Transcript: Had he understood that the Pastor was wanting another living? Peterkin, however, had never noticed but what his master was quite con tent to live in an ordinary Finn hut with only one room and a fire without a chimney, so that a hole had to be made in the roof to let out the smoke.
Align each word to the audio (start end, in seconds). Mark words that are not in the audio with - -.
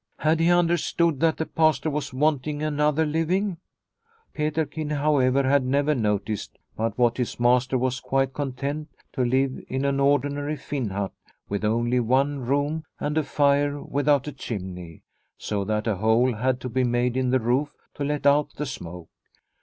Had 0.17 0.39
he 0.39 0.49
understood 0.49 1.19
that 1.19 1.37
the 1.37 1.45
Pastor 1.45 1.91
was 1.91 2.11
wanting 2.11 2.63
another 2.63 3.05
living? 3.05 3.57
Peterkin, 4.33 4.89
however, 4.89 5.43
had 5.43 5.63
never 5.63 5.93
noticed 5.93 6.57
but 6.75 6.97
what 6.97 7.17
his 7.17 7.39
master 7.39 7.77
was 7.77 7.99
quite 7.99 8.33
con 8.33 8.53
tent 8.53 8.87
to 9.13 9.23
live 9.23 9.63
in 9.67 9.85
an 9.85 9.99
ordinary 9.99 10.55
Finn 10.55 10.89
hut 10.89 11.11
with 11.49 11.63
only 11.63 11.99
one 11.99 12.39
room 12.39 12.83
and 12.99 13.15
a 13.15 13.21
fire 13.23 13.79
without 13.79 14.27
a 14.27 14.31
chimney, 14.31 15.03
so 15.37 15.63
that 15.63 15.85
a 15.85 15.97
hole 15.97 16.33
had 16.33 16.59
to 16.61 16.69
be 16.69 16.83
made 16.83 17.15
in 17.15 17.29
the 17.29 17.39
roof 17.39 17.75
to 17.93 18.03
let 18.03 18.25
out 18.25 18.49
the 18.55 18.65
smoke. 18.65 19.07